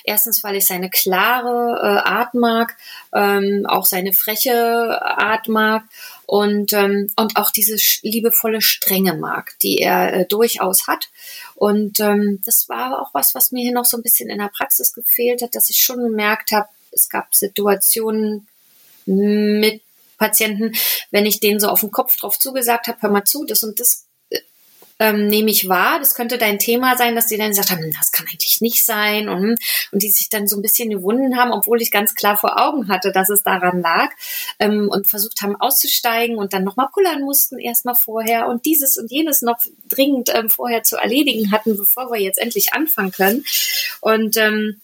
[0.06, 2.78] Erstens, weil ich seine klare äh, Art mag,
[3.14, 5.84] ähm, auch seine freche Art mag
[6.28, 11.10] und, ähm, und auch diese liebevolle Strenge mag, die er äh, durchaus hat.
[11.56, 14.52] Und ähm, das war auch was, was mir hier noch so ein bisschen in der
[14.56, 18.48] Praxis gefehlt hat, dass ich schon gemerkt habe, es gab Situationen
[19.06, 19.82] mit
[20.18, 20.74] Patienten,
[21.12, 23.80] wenn ich denen so auf den Kopf drauf zugesagt habe, hör mal zu, das und
[23.80, 24.05] das
[25.00, 28.12] ähm, nehme ich wahr, das könnte dein Thema sein, dass die dann gesagt haben, das
[28.12, 29.58] kann eigentlich nicht sein und,
[29.92, 32.88] und die sich dann so ein bisschen gewunden haben, obwohl ich ganz klar vor Augen
[32.88, 34.10] hatte, dass es daran lag
[34.60, 39.12] ähm, und versucht haben auszusteigen und dann nochmal pullern mussten erstmal vorher und dieses und
[39.12, 43.46] jenes noch dringend ähm, vorher zu erledigen hatten, bevor wir jetzt endlich anfangen können
[44.02, 44.82] und ähm,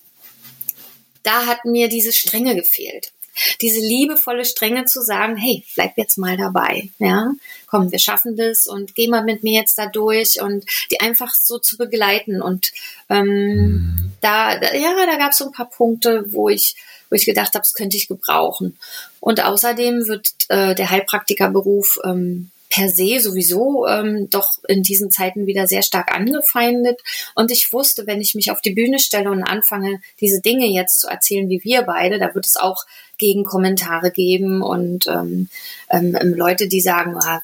[1.24, 3.13] da hat mir diese Strenge gefehlt.
[3.62, 7.32] Diese liebevolle Strenge zu sagen, hey, bleib jetzt mal dabei, ja,
[7.67, 11.34] komm, wir schaffen das und geh mal mit mir jetzt da durch und die einfach
[11.34, 12.72] so zu begleiten und
[13.10, 14.12] ähm, mhm.
[14.22, 16.76] da, da, ja, da gab es so ein paar Punkte, wo ich
[17.10, 18.78] wo ich gedacht habe, das könnte ich gebrauchen.
[19.20, 25.46] Und außerdem wird äh, der Heilpraktikerberuf ähm, per se sowieso ähm, doch in diesen Zeiten
[25.46, 27.00] wieder sehr stark angefeindet.
[27.36, 31.02] Und ich wusste, wenn ich mich auf die Bühne stelle und anfange, diese Dinge jetzt
[31.02, 32.86] zu erzählen, wie wir beide, da wird es auch
[33.18, 35.50] Gegenkommentare geben und ähm,
[35.90, 37.42] ähm, Leute, die sagen, ah,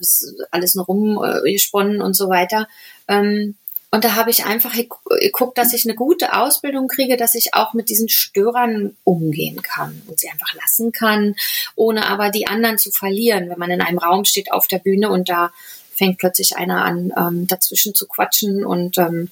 [0.49, 2.67] alles nur rumgesponnen und so weiter.
[3.07, 3.55] Ähm,
[3.97, 4.75] und da habe ich einfach
[5.09, 10.03] geguckt, dass ich eine gute Ausbildung kriege, dass ich auch mit diesen Störern umgehen kann
[10.05, 11.35] und sie einfach lassen kann,
[11.75, 13.49] ohne aber die anderen zu verlieren.
[13.49, 15.51] Wenn man in einem Raum steht auf der Bühne und da
[15.95, 19.31] fängt plötzlich einer an, ähm, dazwischen zu quatschen und ähm,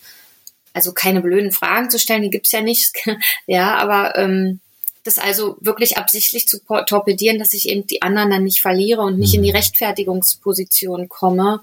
[0.73, 2.91] also keine blöden Fragen zu stellen, die gibt's ja nicht.
[3.45, 4.61] ja, aber ähm,
[5.03, 9.19] das also wirklich absichtlich zu torpedieren, dass ich eben die anderen dann nicht verliere und
[9.19, 9.57] nicht in die mhm.
[9.57, 11.61] Rechtfertigungsposition komme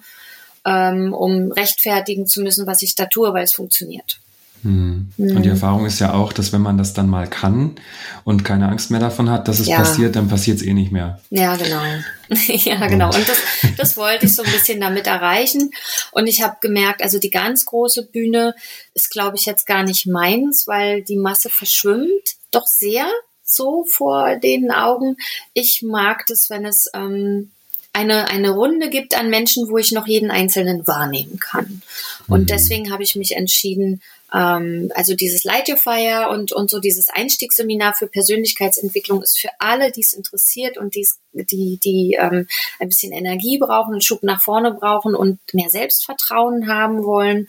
[0.64, 4.18] ähm, um rechtfertigen zu müssen, was ich da tue, weil es funktioniert.
[4.62, 5.12] Hm.
[5.18, 7.75] Und die Erfahrung ist ja auch, dass wenn man das dann mal kann
[8.22, 9.77] und keine Angst mehr davon hat, dass es ja.
[9.77, 11.20] passiert, dann passiert es eh nicht mehr.
[11.31, 11.83] Ja, genau.
[12.46, 13.07] ja, genau.
[13.12, 13.38] Und das,
[13.77, 15.72] das wollte ich so ein bisschen damit erreichen.
[16.12, 18.55] Und ich habe gemerkt, also die ganz große Bühne
[18.94, 23.07] ist, glaube ich, jetzt gar nicht meins, weil die Masse verschwimmt doch sehr
[23.42, 25.16] so vor den Augen.
[25.55, 27.51] Ich mag das, wenn es ähm,
[27.92, 31.83] eine, eine Runde gibt an Menschen, wo ich noch jeden Einzelnen wahrnehmen kann.
[32.26, 32.46] Und mhm.
[32.46, 34.00] deswegen habe ich mich entschieden,
[34.33, 39.50] ähm, also dieses Light Your Fire und, und so dieses Einstiegsseminar für Persönlichkeitsentwicklung ist für
[39.59, 44.22] alle, die es interessiert und die's, die, die ähm, ein bisschen Energie brauchen, einen Schub
[44.22, 47.48] nach vorne brauchen und mehr Selbstvertrauen haben wollen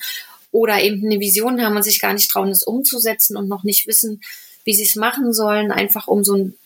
[0.51, 3.88] oder eben eine Vision haben und sich gar nicht trauen, es umzusetzen und noch nicht
[3.88, 4.21] wissen,
[4.65, 6.58] wie sie es machen sollen, einfach um so ein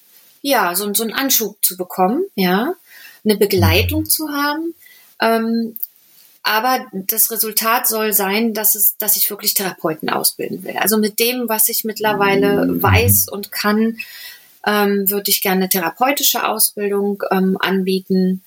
[0.44, 2.76] ja, so, so einen Anschub zu bekommen, ja
[3.30, 4.74] eine Begleitung zu haben.
[5.22, 5.78] Ähm,
[6.44, 10.78] aber das Resultat soll sein, dass es, dass ich wirklich Therapeuten ausbilden will.
[10.78, 13.98] Also mit dem, was ich mittlerweile weiß und kann,
[14.66, 18.44] ähm, würde ich gerne eine therapeutische Ausbildung ähm, anbieten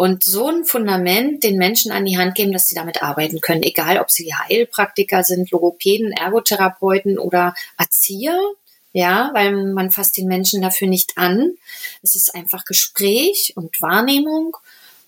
[0.00, 3.62] und so ein Fundament den Menschen an die Hand geben, dass sie damit arbeiten können,
[3.62, 8.38] egal ob sie Heilpraktiker sind, Logopäden, Ergotherapeuten oder Erzieher
[8.92, 11.52] ja, weil man fasst den Menschen dafür nicht an.
[12.02, 14.56] Es ist einfach Gespräch und Wahrnehmung.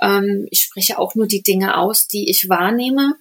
[0.01, 3.15] Ähm, ich spreche auch nur die Dinge aus, die ich wahrnehme.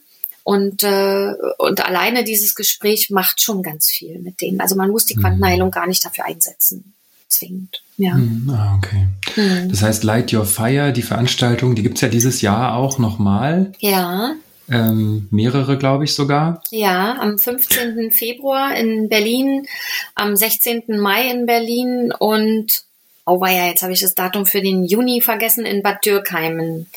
[0.44, 4.60] Und, äh, und alleine dieses Gespräch macht schon ganz viel mit denen.
[4.60, 5.22] Also man muss die mhm.
[5.22, 6.94] Quantenheilung gar nicht dafür einsetzen.
[7.28, 7.84] Zwingend.
[7.98, 8.16] Ja.
[8.16, 8.50] Mhm.
[8.50, 9.08] Ah, okay.
[9.36, 9.70] Mhm.
[9.70, 13.72] Das heißt, Light Your Fire, die Veranstaltung, die gibt's ja dieses Jahr auch nochmal.
[13.80, 14.36] Ja.
[14.72, 16.64] Ähm, mehrere, glaube ich sogar.
[16.72, 18.12] Ja, am 15.
[18.12, 19.68] Februar in Berlin,
[20.16, 20.84] am 16.
[20.98, 22.84] Mai in Berlin und,
[23.26, 26.88] oh ja, jetzt habe ich das Datum für den Juni vergessen, in Bad Dürkheim in,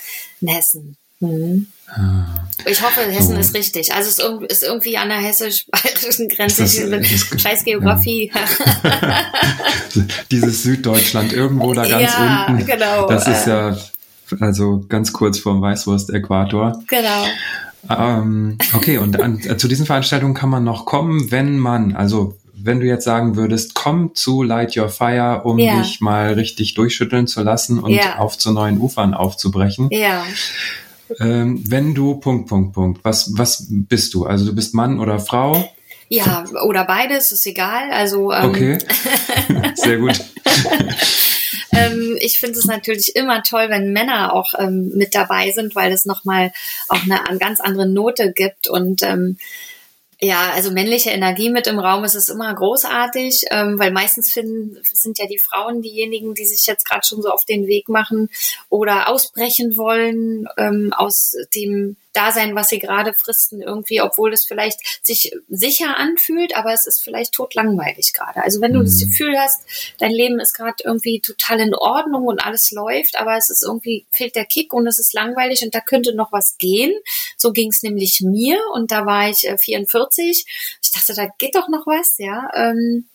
[0.40, 0.96] in Hessen.
[1.18, 1.66] Mhm.
[1.88, 2.46] Ah.
[2.66, 3.40] Ich hoffe, Hessen so.
[3.40, 3.92] ist richtig.
[3.92, 6.62] Also es ist, irgendwie an der hessisch-bayerischen Grenze.
[6.62, 8.32] Das, ist, Scheiß Geografie.
[8.32, 9.26] Ja.
[10.30, 12.66] Dieses Süddeutschland irgendwo da ganz ja, unten.
[12.66, 13.08] Genau.
[13.08, 13.76] Das ist ja
[14.40, 16.82] also ganz kurz vorm Weißwurst-Äquator.
[16.88, 17.24] Genau.
[17.90, 22.36] Ähm, okay, und an, äh, zu diesen Veranstaltungen kann man noch kommen, wenn man, also
[22.54, 25.78] wenn du jetzt sagen würdest, komm zu Light Your Fire, um ja.
[25.78, 28.18] dich mal richtig durchschütteln zu lassen und ja.
[28.18, 29.88] auf zu neuen Ufern aufzubrechen.
[29.90, 30.24] Ja.
[31.20, 34.24] Ähm, wenn du Punkt, Punkt, Punkt, was, was bist du?
[34.24, 35.68] Also du bist Mann oder Frau?
[36.08, 37.90] Ja, oder beides, ist egal.
[37.92, 38.78] Also ähm, okay,
[39.74, 40.18] sehr gut.
[41.76, 45.92] ähm, ich finde es natürlich immer toll, wenn Männer auch ähm, mit dabei sind, weil
[45.92, 46.52] es nochmal
[46.88, 48.68] auch eine, eine ganz andere Note gibt.
[48.68, 49.38] Und ähm,
[50.20, 54.78] ja, also männliche Energie mit im Raum ist es immer großartig, ähm, weil meistens finden,
[54.92, 58.30] sind ja die Frauen diejenigen, die sich jetzt gerade schon so auf den Weg machen
[58.68, 64.78] oder ausbrechen wollen ähm, aus dem Dasein, was sie gerade fristen, irgendwie, obwohl es vielleicht
[65.04, 68.42] sich sicher anfühlt, aber es ist vielleicht totlangweilig gerade.
[68.42, 68.84] Also wenn du mhm.
[68.84, 69.62] das Gefühl hast,
[69.98, 74.06] dein Leben ist gerade irgendwie total in Ordnung und alles läuft, aber es ist irgendwie,
[74.10, 76.92] fehlt der Kick und es ist langweilig und da könnte noch was gehen.
[77.36, 80.46] So ging es nämlich mir und da war ich äh, 44.
[80.82, 82.48] Ich dachte, da geht doch noch was, ja.
[82.54, 83.06] Ähm,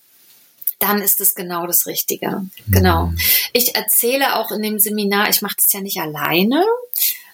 [0.79, 2.45] dann ist es genau das Richtige.
[2.69, 3.07] Genau.
[3.07, 3.17] Mhm.
[3.53, 6.65] Ich erzähle auch in dem Seminar, ich mache das ja nicht alleine.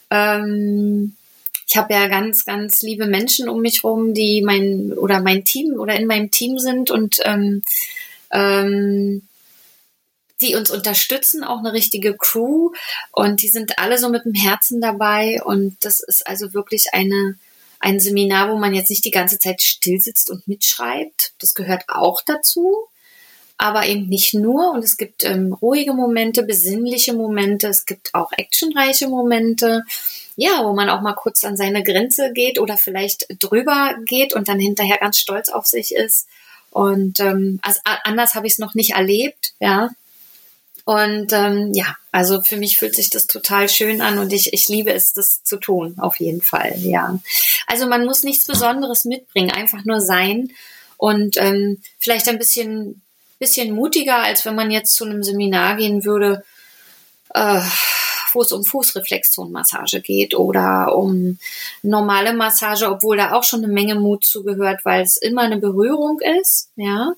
[0.10, 1.16] Ähm,
[1.68, 5.80] ich habe ja ganz, ganz liebe Menschen um mich rum, die mein oder mein Team
[5.80, 7.62] oder in meinem Team sind und ähm,
[8.32, 9.28] ähm,
[10.42, 12.72] die uns unterstützen, auch eine richtige Crew
[13.12, 17.36] und die sind alle so mit dem Herzen dabei und das ist also wirklich eine
[17.80, 21.34] ein Seminar, wo man jetzt nicht die ganze Zeit still sitzt und mitschreibt.
[21.40, 22.88] Das gehört auch dazu.
[23.58, 24.72] aber eben nicht nur.
[24.72, 29.84] Und es gibt ähm, ruhige Momente, besinnliche Momente, es gibt auch actionreiche Momente.
[30.36, 34.48] Ja, wo man auch mal kurz an seine Grenze geht oder vielleicht drüber geht und
[34.48, 36.28] dann hinterher ganz stolz auf sich ist.
[36.72, 39.90] Und ähm, also anders habe ich es noch nicht erlebt, ja.
[40.84, 44.68] Und ähm, ja, also für mich fühlt sich das total schön an und ich, ich
[44.68, 47.18] liebe es, das zu tun, auf jeden Fall, ja.
[47.66, 50.52] Also man muss nichts Besonderes mitbringen, einfach nur sein
[50.98, 53.02] und ähm, vielleicht ein bisschen
[53.40, 56.44] bisschen mutiger, als wenn man jetzt zu einem Seminar gehen würde,
[57.34, 57.62] äh,
[58.36, 61.40] wo es um Fußreflexzonenmassage geht oder um
[61.82, 66.20] normale Massage, obwohl da auch schon eine Menge Mut zugehört, weil es immer eine Berührung
[66.20, 67.14] ist, ja,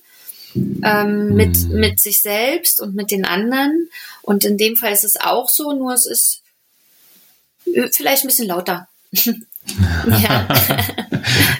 [0.55, 1.79] ähm, mit, mhm.
[1.79, 3.89] mit sich selbst und mit den anderen.
[4.21, 6.41] Und in dem Fall ist es auch so, nur es ist
[7.73, 8.87] äh, vielleicht ein bisschen lauter.
[10.07, 10.47] ja.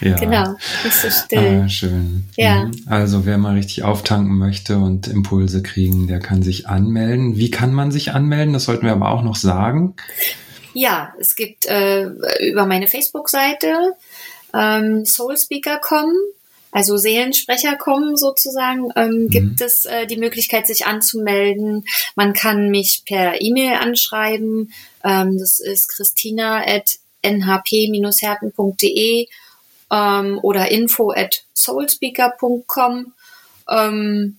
[0.00, 0.16] ja.
[0.16, 1.62] Genau, nicht so still.
[1.64, 2.24] Ah, schön.
[2.36, 2.64] Ja.
[2.64, 2.82] Mhm.
[2.86, 7.36] Also wer mal richtig auftanken möchte und Impulse kriegen, der kann sich anmelden.
[7.36, 8.52] Wie kann man sich anmelden?
[8.52, 9.94] Das sollten wir aber auch noch sagen.
[10.74, 12.06] Ja, es gibt äh,
[12.50, 13.96] über meine Facebook-Seite
[14.54, 16.10] ähm, Soulspeaker.com,
[16.70, 19.28] also Seelensprecher kommen sozusagen, ähm, mhm.
[19.30, 21.84] gibt es äh, die Möglichkeit, sich anzumelden.
[22.14, 24.72] Man kann mich per E-Mail anschreiben.
[25.02, 29.26] Ähm, das ist christina at nhp-herten.de
[29.90, 33.12] ähm, oder info at soulspeaker.com.
[33.68, 34.36] Ähm,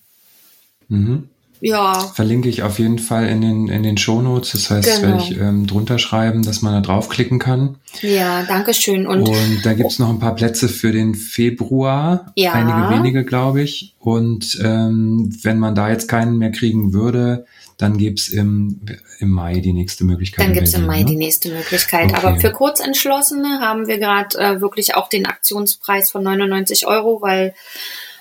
[0.88, 1.30] mhm.
[1.62, 2.00] Ja.
[2.14, 4.54] Verlinke ich auf jeden Fall in den, in den Shownotes.
[4.54, 5.18] Das heißt, genau.
[5.18, 7.76] werde ich ähm, drunter schreiben, dass man da draufklicken kann.
[8.02, 9.06] Ja, danke schön.
[9.06, 12.32] Und, und da gibt's noch ein paar Plätze für den Februar.
[12.36, 12.54] Ja.
[12.54, 13.96] Einige wenige, glaube ich.
[14.00, 17.46] Und ähm, wenn man da jetzt keinen mehr kriegen würde,
[17.80, 18.82] dann gibt's im,
[19.20, 20.46] im Mai die nächste Möglichkeit.
[20.46, 21.06] Dann gibt's im Mai ne?
[21.06, 22.12] die nächste Möglichkeit.
[22.12, 22.16] Okay.
[22.16, 27.56] Aber für Kurzentschlossene haben wir gerade äh, wirklich auch den Aktionspreis von 99 Euro, weil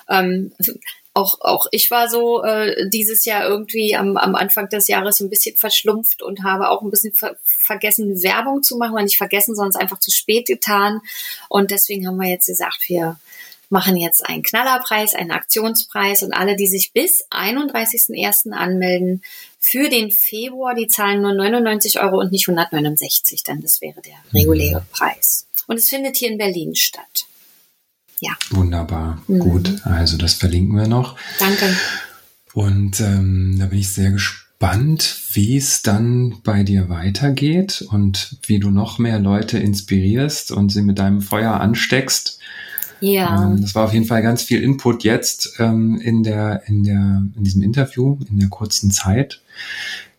[0.09, 0.53] ähm,
[1.12, 5.29] auch, auch ich war so äh, dieses Jahr irgendwie am, am Anfang des Jahres ein
[5.29, 9.71] bisschen verschlumpft und habe auch ein bisschen ver vergessen, Werbung zu machen, nicht vergessen, sondern
[9.71, 11.01] es einfach zu spät getan.
[11.49, 13.18] Und deswegen haben wir jetzt gesagt, wir
[13.71, 18.53] machen jetzt einen Knallerpreis, einen Aktionspreis und alle, die sich bis 31.01.
[18.53, 19.23] anmelden
[19.59, 24.14] für den Februar, die zahlen nur 99 Euro und nicht 169, denn das wäre der
[24.33, 25.47] reguläre Preis.
[25.66, 27.27] Und es findet hier in Berlin statt.
[28.21, 28.37] Ja.
[28.51, 29.23] Wunderbar.
[29.27, 29.38] Mhm.
[29.38, 29.87] Gut.
[29.87, 31.16] Also das verlinken wir noch.
[31.38, 31.77] Danke.
[32.55, 38.59] Und ähm, da bin ich sehr gespannt, wie es dann bei dir weitergeht und wie
[38.59, 42.40] du noch mehr Leute inspirierst und sie mit deinem Feuer ansteckst.
[43.01, 43.45] Ja.
[43.45, 47.23] Ähm, das war auf jeden Fall ganz viel Input jetzt ähm, in der in der
[47.37, 49.41] in diesem Interview in der kurzen Zeit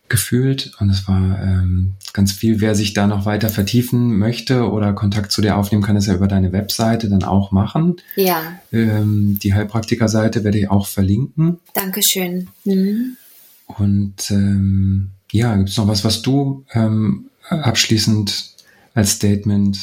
[0.08, 2.60] gefühlt und es war ähm, ganz viel.
[2.60, 6.14] Wer sich da noch weiter vertiefen möchte oder Kontakt zu dir aufnehmen kann, ist ja
[6.14, 7.96] über deine Webseite dann auch machen.
[8.16, 8.58] Ja.
[8.72, 11.60] Ähm, die Heilpraktiker-Seite werde ich auch verlinken.
[11.74, 12.48] Dankeschön.
[12.64, 13.16] Mhm.
[13.66, 16.64] Und ähm, ja, gibt es noch was, was du
[17.48, 18.50] abschließend
[18.94, 19.78] als Statement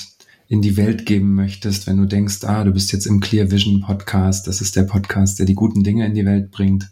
[0.49, 3.81] in die Welt geben möchtest, wenn du denkst, ah, du bist jetzt im Clear Vision
[3.81, 6.89] Podcast, das ist der Podcast, der die guten Dinge in die Welt bringt.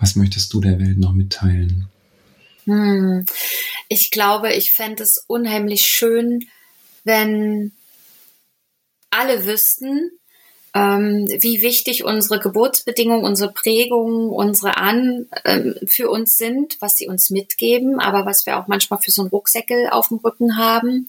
[0.00, 1.88] Was möchtest du der Welt noch mitteilen?
[2.64, 3.26] Hm.
[3.88, 6.40] Ich glaube, ich fände es unheimlich schön,
[7.04, 7.72] wenn
[9.10, 10.10] alle wüssten,
[10.74, 17.08] ähm, wie wichtig unsere Geburtsbedingungen, unsere Prägungen, unsere An ähm, für uns sind, was sie
[17.08, 21.06] uns mitgeben, aber was wir auch manchmal für so einen Rucksäckel auf dem Rücken haben.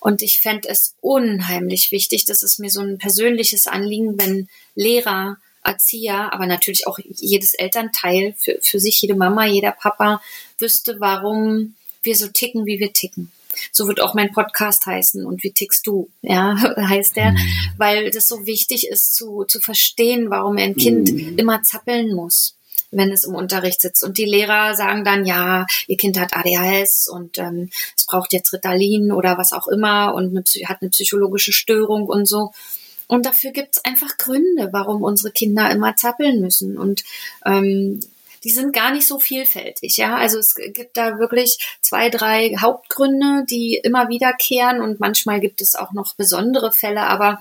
[0.00, 5.38] Und ich fände es unheimlich wichtig, das ist mir so ein persönliches Anliegen, wenn Lehrer
[5.62, 10.22] Erzieher, aber natürlich auch jedes Elternteil für, für sich, jede Mama, jeder Papa
[10.58, 13.30] wüsste, warum wir so ticken, wie wir ticken.
[13.72, 15.24] So wird auch mein Podcast heißen.
[15.26, 16.10] Und wie tickst du?
[16.22, 17.38] Ja, heißt der, mhm.
[17.76, 21.38] weil das so wichtig ist zu, zu verstehen, warum ein Kind mhm.
[21.38, 22.56] immer zappeln muss
[22.92, 24.02] wenn es im Unterricht sitzt.
[24.02, 28.52] Und die Lehrer sagen dann, ja, ihr Kind hat ADHS und ähm, es braucht jetzt
[28.52, 32.52] Ritalin oder was auch immer und eine, hat eine psychologische Störung und so.
[33.06, 36.78] Und dafür gibt es einfach Gründe, warum unsere Kinder immer zappeln müssen.
[36.78, 37.02] Und
[37.44, 38.00] ähm,
[38.44, 40.16] die sind gar nicht so vielfältig, ja.
[40.16, 45.74] Also es gibt da wirklich zwei, drei Hauptgründe, die immer wiederkehren und manchmal gibt es
[45.74, 47.40] auch noch besondere Fälle, aber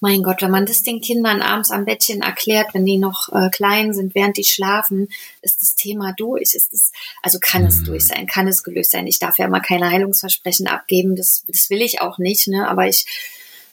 [0.00, 3.50] mein Gott, wenn man das den Kindern abends am Bettchen erklärt, wenn die noch äh,
[3.50, 5.08] klein sind, während die schlafen,
[5.42, 6.54] ist das Thema durch.
[6.54, 7.84] Ist es, also kann es mhm.
[7.84, 9.06] durch sein, kann es gelöst sein.
[9.06, 12.68] Ich darf ja immer keine Heilungsversprechen abgeben, das, das will ich auch nicht, ne?
[12.68, 13.06] Aber ich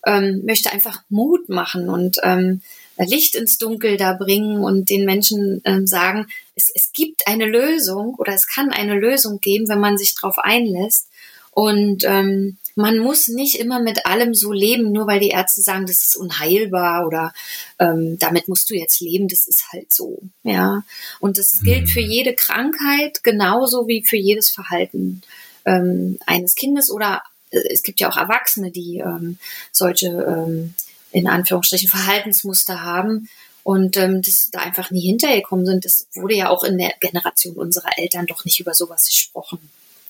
[0.05, 2.61] ähm, möchte einfach Mut machen und ähm,
[3.05, 8.15] Licht ins Dunkel da bringen und den Menschen ähm, sagen, es, es gibt eine Lösung
[8.15, 11.07] oder es kann eine Lösung geben, wenn man sich darauf einlässt.
[11.51, 15.87] Und ähm, man muss nicht immer mit allem so leben, nur weil die Ärzte sagen,
[15.87, 17.33] das ist unheilbar oder
[17.79, 20.19] ähm, damit musst du jetzt leben, das ist halt so.
[20.43, 20.83] Ja.
[21.19, 22.11] Und das gilt für mhm.
[22.11, 25.23] jede Krankheit genauso wie für jedes Verhalten
[25.65, 29.39] ähm, eines Kindes oder äh, es gibt ja auch Erwachsene, die ähm,
[29.71, 30.75] solche ähm,
[31.11, 33.29] in Anführungsstrichen Verhaltensmuster haben
[33.63, 35.85] und ähm, das da einfach nie hintergekommen sind.
[35.85, 39.59] Das wurde ja auch in der Generation unserer Eltern doch nicht über sowas gesprochen.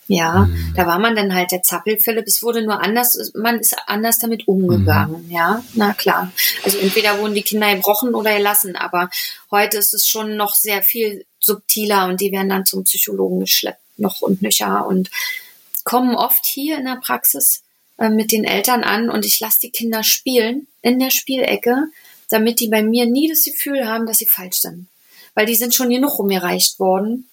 [0.08, 0.74] Ja, mhm.
[0.76, 2.28] da war man dann halt der Zappel-Philipp.
[2.28, 5.26] Es wurde nur anders, man ist anders damit umgegangen.
[5.26, 5.32] Mhm.
[5.32, 6.32] Ja, na klar.
[6.64, 9.10] Also entweder wurden die Kinder gebrochen oder gelassen, aber
[9.52, 13.82] heute ist es schon noch sehr viel subtiler und die werden dann zum Psychologen geschleppt,
[13.98, 15.10] noch und nöcher und
[15.84, 17.64] kommen oft hier in der Praxis
[17.98, 21.90] äh, mit den Eltern an und ich lasse die Kinder spielen in der Spielecke
[22.30, 24.88] damit die bei mir nie das Gefühl haben, dass sie falsch sind.
[25.34, 27.28] Weil die sind schon genug umgereicht worden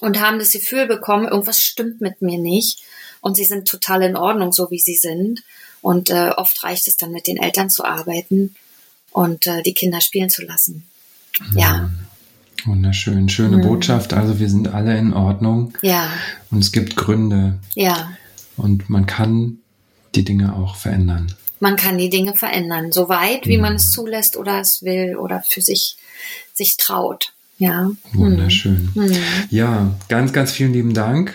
[0.00, 2.82] und haben das Gefühl bekommen, irgendwas stimmt mit mir nicht
[3.20, 5.42] und sie sind total in Ordnung, so wie sie sind.
[5.80, 8.56] Und äh, oft reicht es dann, mit den Eltern zu arbeiten
[9.12, 10.84] und äh, die Kinder spielen zu lassen.
[11.54, 11.90] Ja.
[12.64, 13.28] Wunderschön.
[13.28, 13.62] Schöne mhm.
[13.62, 14.12] Botschaft.
[14.12, 15.74] Also wir sind alle in Ordnung.
[15.82, 16.10] Ja.
[16.50, 17.58] Und es gibt Gründe.
[17.74, 18.10] Ja.
[18.56, 19.58] Und man kann
[20.14, 23.90] die Dinge auch verändern man kann die Dinge verändern, so weit, wie man es mhm.
[23.90, 25.96] zulässt oder es will oder für sich
[26.54, 27.32] sich traut.
[27.58, 27.90] Ja.
[28.12, 28.90] Wunderschön.
[28.94, 29.16] Mhm.
[29.50, 31.34] Ja, ganz, ganz vielen lieben Dank.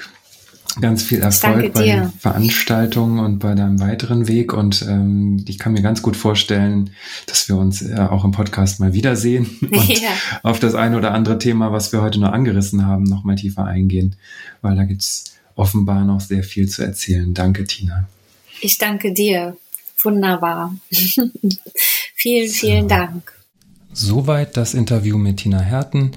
[0.81, 4.53] Ganz viel Erfolg bei den Veranstaltungen und bei deinem weiteren Weg.
[4.53, 6.89] Und ähm, ich kann mir ganz gut vorstellen,
[7.27, 10.09] dass wir uns äh, auch im Podcast mal wiedersehen und ja.
[10.41, 13.65] auf das eine oder andere Thema, was wir heute nur angerissen haben, noch mal tiefer
[13.65, 14.15] eingehen,
[14.61, 17.35] weil da gibt's offenbar noch sehr viel zu erzählen.
[17.35, 18.07] Danke, Tina.
[18.63, 19.57] Ich danke dir
[20.01, 20.73] wunderbar.
[22.15, 23.33] vielen, vielen Dank.
[23.91, 26.11] Soweit das Interview mit Tina Herten.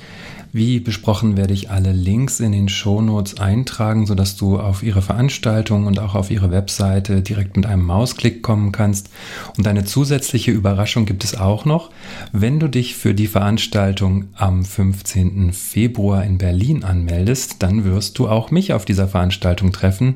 [0.57, 5.84] Wie besprochen werde ich alle Links in den Shownotes eintragen, sodass du auf ihre Veranstaltung
[5.84, 9.11] und auch auf ihre Webseite direkt mit einem Mausklick kommen kannst.
[9.59, 11.90] Und eine zusätzliche Überraschung gibt es auch noch.
[12.32, 15.52] Wenn du dich für die Veranstaltung am 15.
[15.52, 20.14] Februar in Berlin anmeldest, dann wirst du auch mich auf dieser Veranstaltung treffen.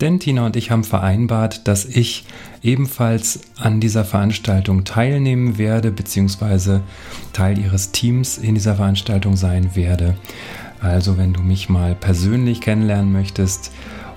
[0.00, 2.24] Denn Tina und ich haben vereinbart, dass ich
[2.64, 6.80] ebenfalls an dieser Veranstaltung teilnehmen werde, beziehungsweise
[7.32, 10.16] Teil ihres Teams in dieser Veranstaltung sein werde.
[10.80, 13.70] Also wenn du mich mal persönlich kennenlernen möchtest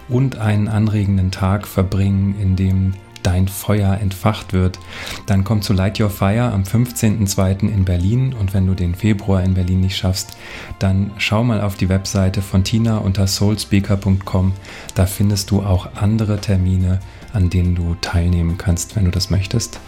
[0.10, 2.94] und einen anregenden Tag verbringen, in dem
[3.24, 4.80] dein Feuer entfacht wird,
[5.26, 7.68] dann komm zu Light Your Fire am 15.02.
[7.68, 10.38] in Berlin und wenn du den Februar in Berlin nicht schaffst,
[10.80, 14.54] dann schau mal auf die Webseite von Tina unter soulspeaker.com.
[14.96, 17.00] Da findest du auch andere Termine
[17.38, 19.80] an denen du teilnehmen kannst, wenn du das möchtest.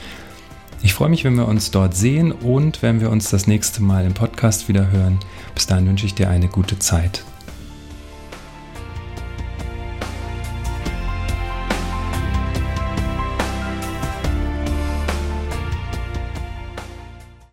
[0.84, 4.06] Ich freue mich, wenn wir uns dort sehen und wenn wir uns das nächste Mal
[4.06, 5.20] im Podcast wieder hören.
[5.56, 7.24] Bis dahin wünsche ich dir eine gute Zeit.